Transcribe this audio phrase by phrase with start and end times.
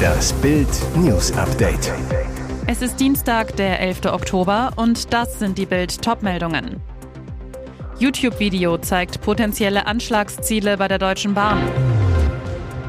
[0.00, 1.92] Das Bild News Update.
[2.66, 4.06] Es ist Dienstag, der 11.
[4.06, 6.80] Oktober und das sind die Bild Topmeldungen.
[7.98, 11.58] YouTube-Video zeigt potenzielle Anschlagsziele bei der Deutschen Bahn.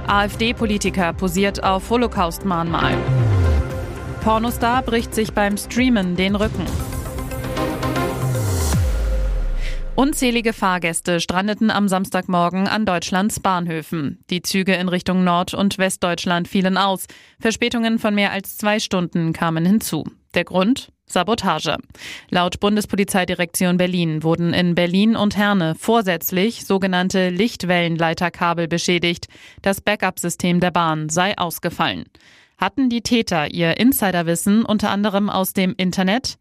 [0.08, 2.94] AfD-Politiker posiert auf Holocaust-Mahnmal.
[4.23, 6.66] Pornostar bricht sich beim Streamen den Rücken.
[9.96, 14.24] Unzählige Fahrgäste strandeten am Samstagmorgen an Deutschlands Bahnhöfen.
[14.30, 17.07] Die Züge in Richtung Nord- und Westdeutschland fielen aus.
[17.39, 20.06] Verspätungen von mehr als zwei Stunden kamen hinzu.
[20.34, 20.92] Der Grund?
[21.06, 21.75] Sabotage.
[22.29, 29.28] Laut Bundespolizeidirektion Berlin wurden in Berlin und Herne vorsätzlich sogenannte Lichtwellenleiterkabel beschädigt.
[29.62, 32.06] Das Backup-System der Bahn sei ausgefallen.
[32.58, 36.38] Hatten die Täter ihr Insiderwissen unter anderem aus dem Internet?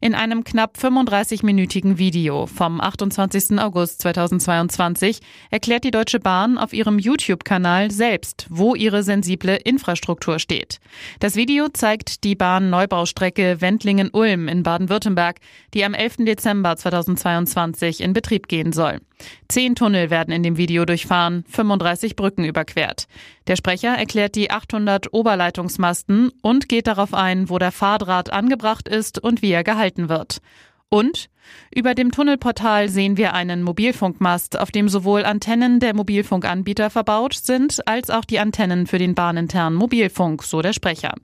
[0.00, 3.58] In einem knapp 35-minütigen Video vom 28.
[3.58, 10.78] August 2022 erklärt die Deutsche Bahn auf ihrem YouTube-Kanal selbst, wo ihre sensible Infrastruktur steht.
[11.20, 15.40] Das Video zeigt die Bahn-Neubaustrecke Wendlingen-Ulm in Baden-Württemberg,
[15.72, 16.16] die am 11.
[16.18, 19.00] Dezember 2022 in Betrieb gehen soll.
[19.48, 23.06] Zehn Tunnel werden in dem Video durchfahren, 35 Brücken überquert.
[23.46, 29.18] Der Sprecher erklärt die 800 Oberleitungsmasten und geht darauf ein, wo der Fahrdraht angebracht ist
[29.18, 30.40] und wie er gehalten wird.
[30.88, 31.28] Und
[31.74, 37.86] über dem Tunnelportal sehen wir einen Mobilfunkmast, auf dem sowohl Antennen der Mobilfunkanbieter verbaut sind,
[37.88, 41.14] als auch die Antennen für den bahninternen Mobilfunk, so der Sprecher.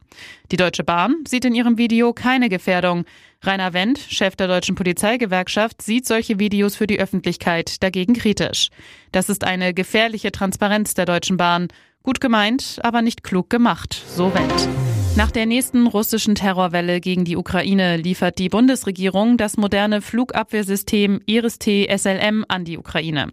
[0.51, 3.05] Die Deutsche Bahn sieht in ihrem Video keine Gefährdung.
[3.43, 8.71] Rainer Wendt, Chef der Deutschen Polizeigewerkschaft, sieht solche Videos für die Öffentlichkeit dagegen kritisch.
[9.13, 11.69] Das ist eine gefährliche Transparenz der Deutschen Bahn.
[12.03, 14.90] Gut gemeint, aber nicht klug gemacht, so Wendt.
[15.17, 21.89] Nach der nächsten russischen Terrorwelle gegen die Ukraine liefert die Bundesregierung das moderne Flugabwehrsystem Iris-T
[21.95, 23.29] SLM an die Ukraine.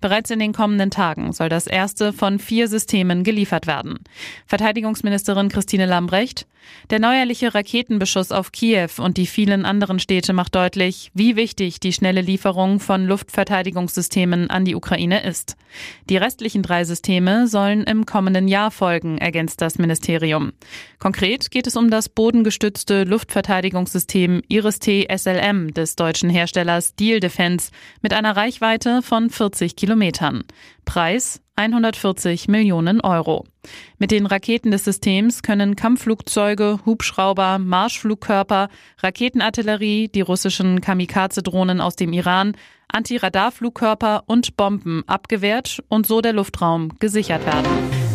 [0.00, 3.98] Bereits in den kommenden Tagen soll das erste von vier Systemen geliefert werden.
[4.46, 6.46] Verteidigungsministerin Christine Lambrecht,
[6.90, 11.92] der neuerliche Raketenbeschuss auf Kiew und die vielen anderen Städte macht deutlich, wie wichtig die
[11.92, 15.56] schnelle Lieferung von Luftverteidigungssystemen an die Ukraine ist.
[16.08, 20.52] Die restlichen drei Systeme sollen im kommenden Jahr folgen, ergänzt das Ministerium.
[21.00, 28.12] Konkret geht es um das bodengestützte Luftverteidigungssystem Iris-T SLM des deutschen Herstellers Deal Defense mit
[28.12, 30.42] einer Reichweite von 40 Kilometern.
[30.84, 33.44] Preis 140 Millionen Euro.
[33.98, 38.68] Mit den Raketen des Systems können Kampfflugzeuge, Hubschrauber, Marschflugkörper,
[38.98, 42.56] Raketenartillerie, die russischen Kamikaze-Drohnen aus dem Iran,
[42.88, 47.70] Antiradarflugkörper und Bomben abgewehrt und so der Luftraum gesichert werden.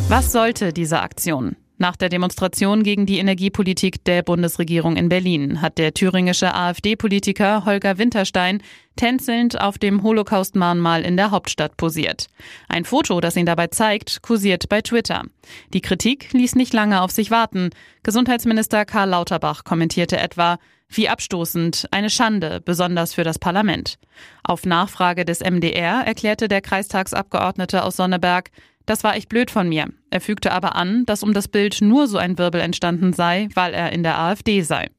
[0.09, 1.55] Was sollte diese Aktion?
[1.79, 7.99] Nach der Demonstration gegen die Energiepolitik der Bundesregierung in Berlin hat der thüringische AfD-Politiker Holger
[7.99, 8.63] Winterstein
[8.95, 12.27] tänzelnd auf dem Holocaust-Mahnmal in der Hauptstadt posiert.
[12.67, 15.25] Ein Foto, das ihn dabei zeigt, kursiert bei Twitter.
[15.71, 17.69] Die Kritik ließ nicht lange auf sich warten.
[18.01, 20.57] Gesundheitsminister Karl Lauterbach kommentierte etwa,
[20.89, 23.99] wie abstoßend, eine Schande, besonders für das Parlament.
[24.43, 28.49] Auf Nachfrage des MDR erklärte der Kreistagsabgeordnete aus Sonneberg,
[28.87, 29.85] das war echt blöd von mir.
[30.09, 33.73] Er fügte aber an, dass um das Bild nur so ein Wirbel entstanden sei, weil
[33.73, 34.89] er in der AfD sei.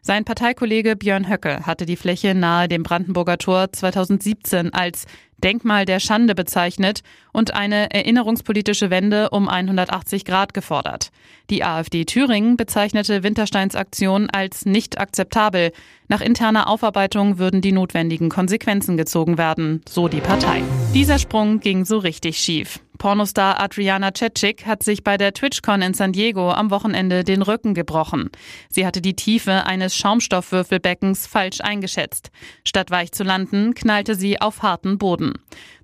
[0.00, 5.06] Sein Parteikollege Björn Höcke hatte die Fläche nahe dem Brandenburger Tor 2017 als
[5.42, 11.10] Denkmal der Schande bezeichnet und eine erinnerungspolitische Wende um 180 Grad gefordert.
[11.50, 15.72] Die AfD Thüringen bezeichnete Wintersteins Aktion als nicht akzeptabel.
[16.08, 20.62] Nach interner Aufarbeitung würden die notwendigen Konsequenzen gezogen werden, so die Partei.
[20.94, 22.80] Dieser Sprung ging so richtig schief.
[22.98, 27.74] Pornostar Adriana Cetschik hat sich bei der TwitchCon in San Diego am Wochenende den Rücken
[27.74, 28.30] gebrochen.
[28.68, 32.30] Sie hatte die Tiefe eines Schaumstoffwürfelbeckens falsch eingeschätzt.
[32.64, 35.34] Statt weich zu landen, knallte sie auf harten Boden.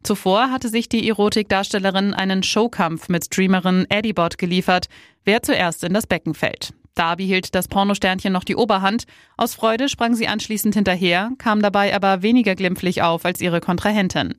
[0.03, 4.87] Zuvor hatte sich die Erotikdarstellerin einen Showkampf mit Streamerin Eddybot geliefert,
[5.25, 6.72] wer zuerst in das Becken fällt.
[7.00, 9.04] Da behielt das Pornosternchen noch die Oberhand.
[9.38, 14.34] Aus Freude sprang sie anschließend hinterher, kam dabei aber weniger glimpflich auf als ihre Kontrahentin.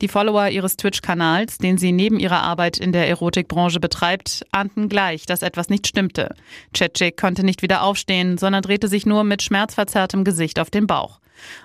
[0.00, 5.26] Die Follower ihres Twitch-Kanals, den sie neben ihrer Arbeit in der Erotikbranche betreibt, ahnten gleich,
[5.26, 6.36] dass etwas nicht stimmte.
[6.72, 11.18] Cetchik konnte nicht wieder aufstehen, sondern drehte sich nur mit schmerzverzerrtem Gesicht auf den Bauch.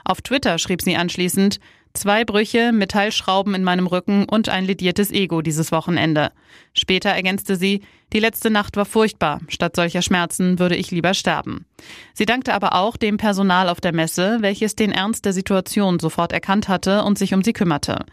[0.04, 1.60] Auf Twitter schrieb sie anschließend,
[2.00, 6.32] Zwei Brüche, Metallschrauben in meinem Rücken und ein lediertes Ego dieses Wochenende.
[6.72, 7.82] Später ergänzte sie,
[8.14, 9.42] die letzte Nacht war furchtbar.
[9.50, 11.66] Statt solcher Schmerzen würde ich lieber sterben.
[12.14, 16.32] Sie dankte aber auch dem Personal auf der Messe, welches den Ernst der Situation sofort
[16.32, 18.06] erkannt hatte und sich um sie kümmerte.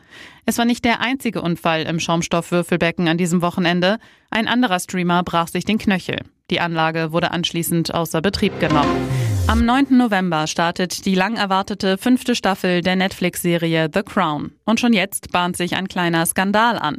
[0.47, 3.99] Es war nicht der einzige Unfall im Schaumstoffwürfelbecken an diesem Wochenende.
[4.31, 6.23] Ein anderer Streamer brach sich den Knöchel.
[6.51, 9.36] Die Anlage wurde anschließend außer Betrieb genommen.
[9.49, 9.97] Am 9.
[9.97, 14.51] November startet die lang erwartete fünfte Staffel der Netflix-Serie The Crown.
[14.65, 16.99] Und schon jetzt bahnt sich ein kleiner Skandal an.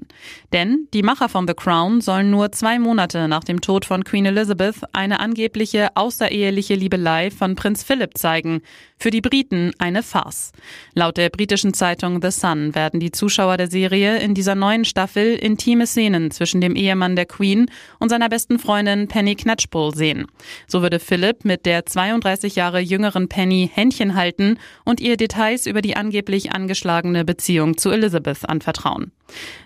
[0.53, 4.25] Denn die Macher von The Crown sollen nur zwei Monate nach dem Tod von Queen
[4.25, 8.61] Elizabeth eine angebliche außereheliche Liebelei von Prinz Philip zeigen.
[8.97, 10.53] Für die Briten eine Farce.
[10.93, 15.35] Laut der britischen Zeitung The Sun werden die Zuschauer der Serie in dieser neuen Staffel
[15.35, 17.69] intime Szenen zwischen dem Ehemann der Queen
[17.99, 20.27] und seiner besten Freundin Penny Knatchbull sehen.
[20.65, 25.81] So würde Philip mit der 32 Jahre jüngeren Penny Händchen halten und ihr Details über
[25.81, 29.11] die angeblich angeschlagene Beziehung zu Elizabeth anvertrauen.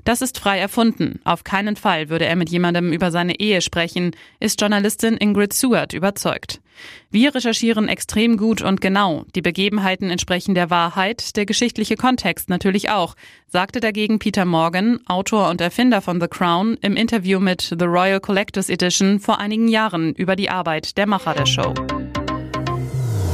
[0.04, 1.20] Das ist frei erfunden.
[1.24, 5.94] Auf keinen Fall würde er mit jemandem über seine Ehe sprechen, ist Journalistin Ingrid Seward
[5.94, 6.62] überzeugt.
[7.10, 9.26] Wir recherchieren extrem gut und genau.
[9.36, 13.16] Die Begebenheiten entsprechen der Wahrheit, der geschichtliche Kontext natürlich auch,
[13.48, 18.20] sagte dagegen Peter Morgan, Autor und Erfinder von The Crown, im Interview mit The Royal
[18.20, 21.74] Collectors Edition vor einigen Jahren über die Arbeit der Macher der Show.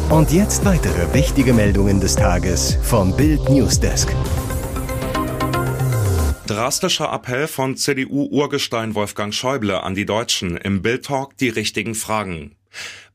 [0.10, 4.08] Und jetzt weitere wichtige Meldungen des Tages vom Bild Newsdesk.
[6.46, 12.56] Drastischer Appell von CDU-Urgestein Wolfgang Schäuble an die Deutschen im Bild-Talk die richtigen Fragen.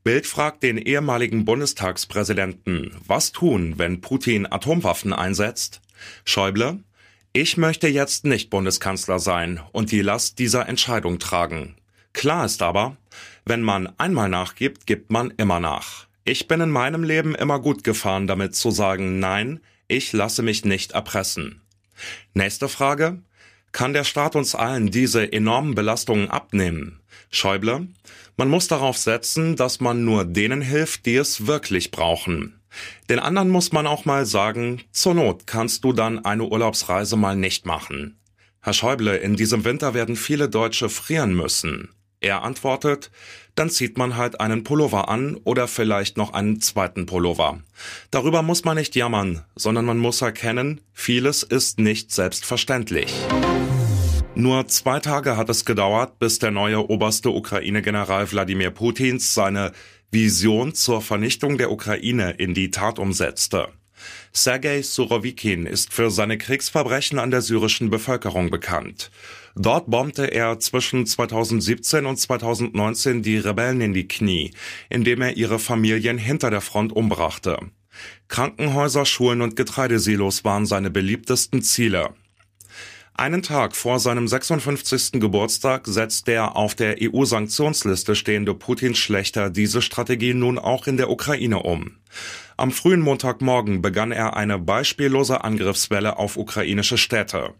[0.03, 5.81] Bild fragt den ehemaligen Bundestagspräsidenten, was tun, wenn Putin Atomwaffen einsetzt?
[6.25, 6.83] Schäuble,
[7.33, 11.73] ich möchte jetzt nicht Bundeskanzler sein und die Last dieser Entscheidung tragen.
[12.13, 12.97] Klar ist aber,
[13.45, 16.05] wenn man einmal nachgibt, gibt man immer nach.
[16.25, 19.59] Ich bin in meinem Leben immer gut gefahren, damit zu sagen, nein,
[19.89, 21.61] ich lasse mich nicht erpressen.
[22.33, 23.21] Nächste Frage.
[23.73, 27.01] Kann der Staat uns allen diese enormen Belastungen abnehmen?
[27.29, 27.87] Schäuble,
[28.37, 32.59] man muss darauf setzen, dass man nur denen hilft, die es wirklich brauchen.
[33.09, 37.35] Den anderen muss man auch mal sagen, zur Not kannst du dann eine Urlaubsreise mal
[37.35, 38.19] nicht machen.
[38.61, 41.89] Herr Schäuble, in diesem Winter werden viele Deutsche frieren müssen.
[42.23, 43.11] Er antwortet,
[43.53, 47.59] dann zieht man halt einen Pullover an oder vielleicht noch einen zweiten Pullover.
[48.11, 53.13] Darüber muss man nicht jammern, sondern man muss erkennen, vieles ist nicht selbstverständlich.
[54.35, 59.73] Nur zwei Tage hat es gedauert, bis der neue oberste Ukraine-General Wladimir Putins seine
[60.09, 63.67] Vision zur Vernichtung der Ukraine in die Tat umsetzte.
[64.31, 69.11] Sergei Surovikin ist für seine Kriegsverbrechen an der syrischen Bevölkerung bekannt.
[69.55, 74.51] Dort bombte er zwischen 2017 und 2019 die Rebellen in die Knie,
[74.89, 77.59] indem er ihre Familien hinter der Front umbrachte.
[78.27, 82.15] Krankenhäuser, Schulen und Getreidesilos waren seine beliebtesten Ziele.
[83.15, 85.19] Einen Tag vor seinem 56.
[85.19, 91.59] Geburtstag setzt der auf der EU-Sanktionsliste stehende Putin-Schlechter diese Strategie nun auch in der Ukraine
[91.59, 91.97] um.
[92.57, 97.53] Am frühen Montagmorgen begann er eine beispiellose Angriffswelle auf ukrainische Städte.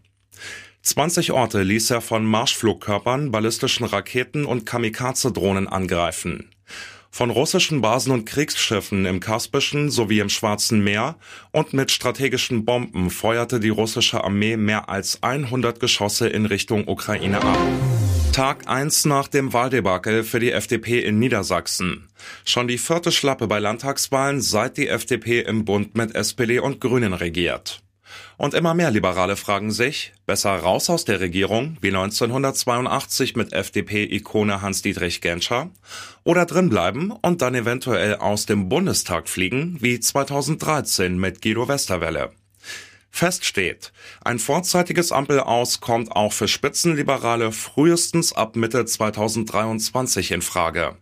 [0.82, 6.50] 20 Orte ließ er von Marschflugkörpern, ballistischen Raketen und Kamikaze-Drohnen angreifen.
[7.14, 11.14] Von russischen Basen und Kriegsschiffen im Kaspischen sowie im Schwarzen Meer
[11.52, 17.40] und mit strategischen Bomben feuerte die russische Armee mehr als 100 Geschosse in Richtung Ukraine
[17.40, 17.56] ab.
[18.32, 22.08] Tag 1 nach dem Wahldebakel für die FDP in Niedersachsen.
[22.44, 27.12] Schon die vierte Schlappe bei Landtagswahlen, seit die FDP im Bund mit SPD und Grünen
[27.12, 27.83] regiert.
[28.36, 34.60] Und immer mehr Liberale fragen sich, besser raus aus der Regierung, wie 1982 mit FDP-Ikone
[34.60, 35.70] Hans-Dietrich Genscher,
[36.24, 42.32] oder drinbleiben und dann eventuell aus dem Bundestag fliegen, wie 2013 mit Guido Westerwelle.
[43.10, 43.92] Fest steht,
[44.24, 50.96] ein vorzeitiges Ampelaus kommt auch für Spitzenliberale frühestens ab Mitte 2023 in Frage.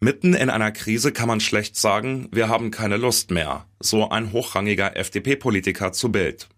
[0.00, 4.32] Mitten in einer Krise kann man schlecht sagen, wir haben keine Lust mehr, so ein
[4.32, 6.48] hochrangiger FDP-Politiker zu Bild.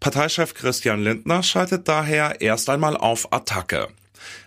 [0.00, 3.88] Parteichef Christian Lindner schaltet daher erst einmal auf Attacke.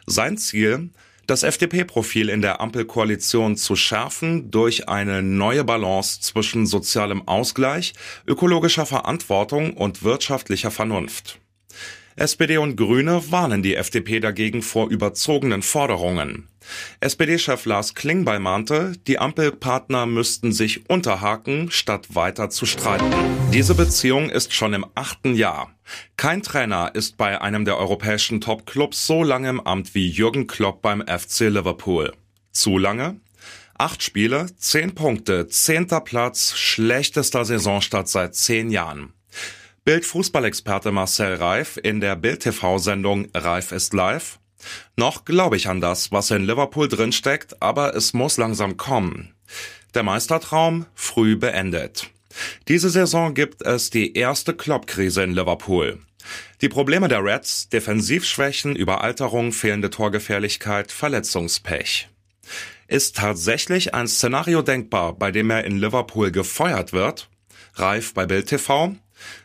[0.05, 0.89] Sein Ziel,
[1.27, 7.93] das FDP-Profil in der Ampelkoalition zu schärfen durch eine neue Balance zwischen sozialem Ausgleich,
[8.27, 11.39] ökologischer Verantwortung und wirtschaftlicher Vernunft.
[12.17, 16.47] SPD und Grüne warnen die FDP dagegen vor überzogenen Forderungen.
[17.01, 23.11] SPD-Chef Lars Klingbeil mahnte, die Ampelpartner müssten sich unterhaken, statt weiter zu streiten.
[23.51, 25.75] Diese Beziehung ist schon im achten Jahr.
[26.15, 30.81] Kein Trainer ist bei einem der europäischen Top-Clubs so lange im Amt wie Jürgen Klopp
[30.81, 32.13] beim FC Liverpool.
[32.53, 33.19] Zu lange?
[33.77, 39.11] Acht Spiele, zehn Punkte, zehnter Platz, schlechtester Saisonstart seit zehn Jahren.
[39.85, 44.39] Bild-Fußballexperte Marcel Reif in der Bild-TV-Sendung Reif ist live.
[44.97, 49.35] Noch glaube ich an das, was in Liverpool drinsteckt, aber es muss langsam kommen.
[49.93, 52.09] Der Meistertraum früh beendet.
[52.67, 55.99] Diese Saison gibt es die erste Klopp-Krise in Liverpool.
[56.61, 62.09] Die Probleme der Reds, Defensivschwächen, Überalterung, fehlende Torgefährlichkeit, Verletzungspech.
[62.87, 67.29] Ist tatsächlich ein Szenario denkbar, bei dem er in Liverpool gefeuert wird?
[67.75, 68.95] Reif bei Bild TV.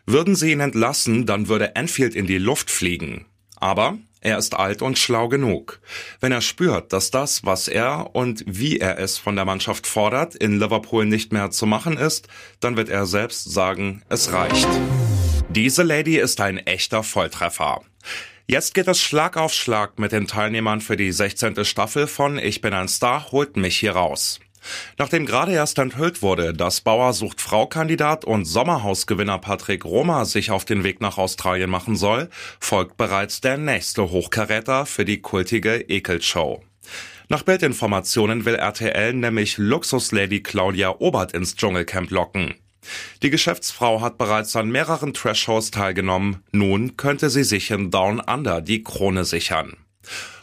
[0.07, 3.27] Würden sie ihn entlassen, dann würde Enfield in die Luft fliegen.
[3.57, 5.81] Aber er ist alt und schlau genug.
[6.21, 10.35] Wenn er spürt, dass das, was er und wie er es von der Mannschaft fordert,
[10.35, 12.29] in Liverpool nicht mehr zu machen ist,
[12.61, 14.69] dann wird er selbst sagen, es reicht.
[15.49, 17.81] Diese Lady ist ein echter Volltreffer.
[18.47, 21.65] Jetzt geht es Schlag auf Schlag mit den Teilnehmern für die 16.
[21.65, 24.41] Staffel von Ich bin ein Star, holt mich hier raus.
[24.99, 30.65] Nachdem gerade erst enthüllt wurde, dass Bauer sucht Frau-Kandidat und Sommerhausgewinner Patrick Roma sich auf
[30.65, 36.63] den Weg nach Australien machen soll, folgt bereits der nächste Hochkaräter für die kultige Ekelshow.
[37.29, 42.55] Nach Bildinformationen will RTL nämlich Luxuslady Claudia Obert ins Dschungelcamp locken.
[43.23, 46.43] Die Geschäftsfrau hat bereits an mehreren Trash-Shows teilgenommen.
[46.51, 49.77] Nun könnte sie sich in Down Under die Krone sichern.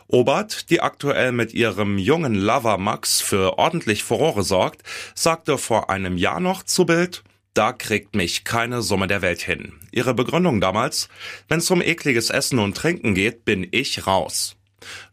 [0.07, 4.83] Obert, die aktuell mit ihrem jungen Lover Max für ordentlich Furore sorgt,
[5.15, 7.23] sagte vor einem Jahr noch zu Bild,
[7.53, 9.73] da kriegt mich keine Summe der Welt hin.
[9.91, 11.09] Ihre Begründung damals,
[11.49, 14.55] wenn's um ekliges Essen und Trinken geht, bin ich raus.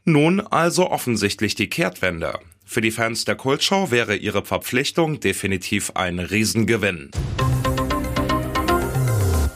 [0.05, 2.39] Nun also offensichtlich die Kehrtwende.
[2.65, 7.11] Für die Fans der Kultshow wäre ihre Verpflichtung definitiv ein Riesengewinn.